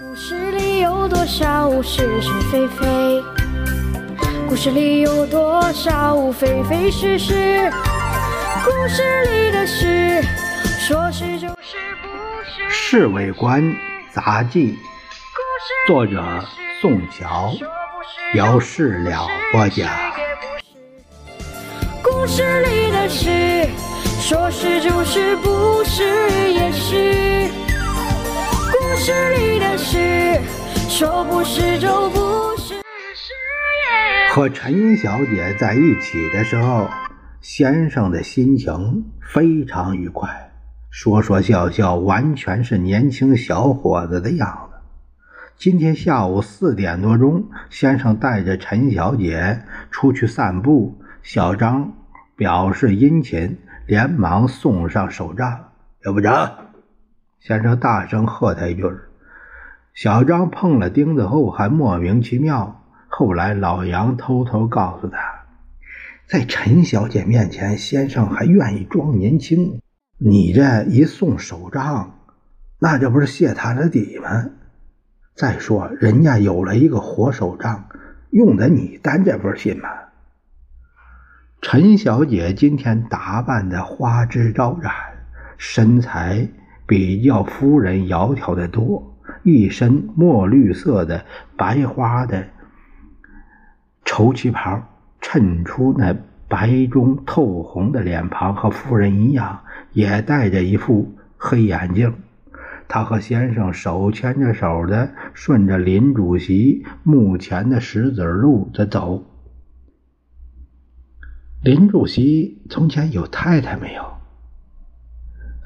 [0.00, 3.22] 故事里有多少是是非非？
[4.48, 7.70] 故事里有多少非非是是？
[8.64, 10.22] 故事里的事，
[10.80, 12.08] 说是就是不
[12.42, 12.62] 是？
[12.70, 13.62] 《侍卫官
[14.14, 14.72] 杂记》，
[15.86, 16.24] 作者
[16.80, 17.52] 宋乔，
[18.32, 19.90] 由事了播讲。
[22.02, 23.68] 故事里的事，
[24.22, 27.50] 说是就是不是也是？
[28.72, 29.12] 故事
[29.72, 30.38] 里的事，
[30.90, 32.74] 说不是就不是。
[34.30, 36.88] 和陈小姐在一起的时候，
[37.40, 40.52] 先生的心情非常愉快，
[40.90, 44.78] 说说笑笑，完全是年轻小伙子的样子。
[45.56, 51.92] 今天下午四点多钟，先生带着陈小姐出去散步，小张
[52.36, 55.70] 表示殷勤，连忙送上手杖。
[56.04, 56.52] 有部长，
[57.40, 58.82] 先生大声喝他一句。
[59.94, 62.82] 小张碰了钉子后还莫名其妙。
[63.08, 65.18] 后来，老杨偷偷告诉他，
[66.26, 69.80] 在陈小姐面前，先生还愿意装年轻。
[70.16, 72.18] 你这一送手杖，
[72.78, 74.46] 那这不是泄他的底吗？
[75.34, 77.86] 再说，人家有了一个活手杖，
[78.30, 79.88] 用得你担这份心吗？
[81.60, 84.90] 陈小姐今天打扮的花枝招展，
[85.58, 86.48] 身材
[86.86, 89.11] 比较夫人窈窕的多，
[89.42, 91.24] 一身墨绿色的
[91.56, 92.46] 白花的。
[94.04, 94.82] 绸旗袍
[95.20, 96.14] 衬出那
[96.48, 99.60] 白中透红的脸庞，和夫人一样，
[99.92, 102.14] 也戴着一副黑眼镜。
[102.88, 109.24] 他和先生手牵着手的，顺着林主席墓前的石子路在走。
[111.62, 114.04] 林主席从前有太太没有？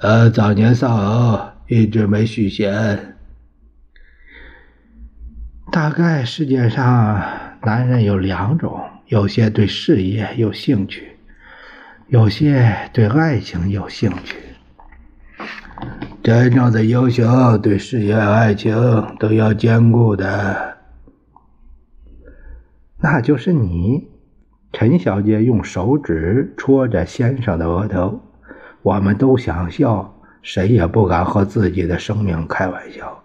[0.00, 3.15] 呃，早年丧偶，一直没续弦。
[5.70, 7.22] 大概世界上。
[7.62, 11.16] 男人有两种，有些对事业有兴趣，
[12.06, 14.36] 有些对爱情有兴趣。
[16.22, 18.76] 真正的英雄对事业、爱情
[19.18, 20.76] 都要兼顾的，
[23.00, 24.08] 那就是你。
[24.72, 28.20] 陈小姐用手指戳着先生的额头，
[28.82, 33.24] 我们都想笑，谁也不敢和自己的生命开玩笑。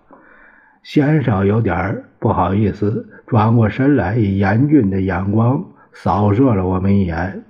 [0.84, 7.44] 先生有点不好意思，转过身来，以严峻的眼光扫射了我们一眼。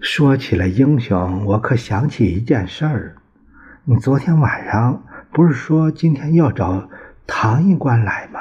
[0.00, 3.16] 说起了英雄，我可想起一件事儿。
[3.84, 6.88] 你昨天晚上不是说今天要找
[7.26, 8.40] 唐一官来吗？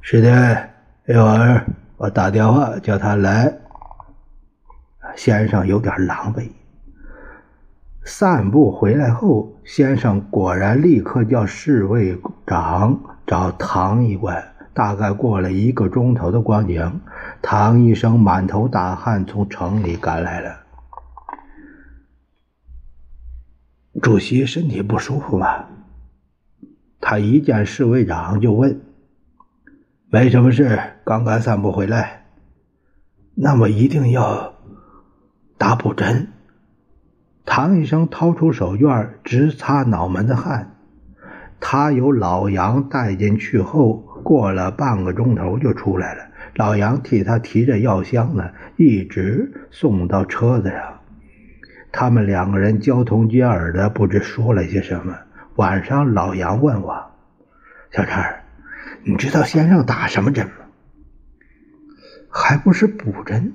[0.00, 0.70] 是的，
[1.06, 1.66] 一会儿
[1.98, 3.52] 我打电话叫他来。
[5.14, 6.50] 先生有点狼狈。
[8.06, 14.52] 散步回来后，先生果然立刻叫侍卫长找唐医官。
[14.72, 17.00] 大概过了一个钟头的光景，
[17.42, 20.54] 唐医生满头大汗从城里赶来了。
[24.00, 25.64] 主席身体不舒服吗？
[27.00, 28.80] 他一见侍卫长就问
[30.10, 32.26] ：“没什么事，刚刚散步回来。”
[33.34, 34.54] 那么一定要
[35.58, 36.28] 打补针。
[37.46, 40.74] 唐医生掏出手绢直擦脑门子汗。
[41.58, 46.22] 他由老杨带进去后，过了半个钟头就出来了。
[46.56, 51.00] 老杨替他提着药箱子，一直送到车子上。
[51.92, 55.16] 他们两个人交头接耳的，不知说了些什么。
[55.54, 57.10] 晚上，老杨问我
[57.90, 58.22] ：“小陈，
[59.04, 60.52] 你知道先生打什么针吗？
[62.28, 63.54] 还不是补针？”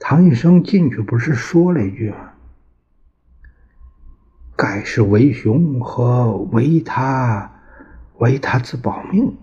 [0.00, 2.30] 唐医生进去不是说了一句吗？
[4.56, 7.50] 盖世为雄和为他
[8.18, 9.36] 为他自保命，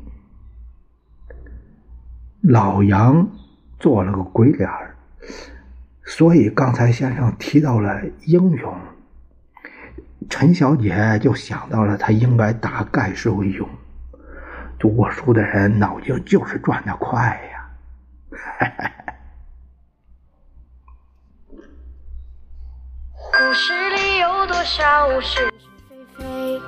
[2.41, 3.29] 老杨
[3.77, 4.95] 做了个鬼脸儿，
[6.05, 8.73] 所以刚才先生提到了英雄，
[10.29, 13.67] 陈小姐就想到了他应该打盖世为雄。
[14.79, 17.69] 读过书的人脑筋就是转得快呀。
[23.31, 23.73] 故 事
[24.61, 25.52] 多少是是
[25.90, 26.61] 非非？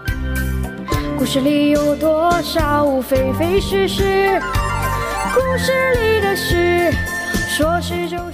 [1.15, 4.41] 故事里有多少非非是是？
[5.35, 6.91] 故事里的事，
[7.55, 8.32] 说是就。